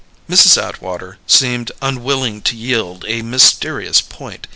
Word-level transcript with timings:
Mrs. 0.27 0.59
Atwater 0.59 1.19
seemed 1.27 1.71
unwilling 1.79 2.41
to 2.49 2.55
yield 2.57 3.05
a 3.07 3.21
mysterious 3.21 4.01
point. 4.01 4.47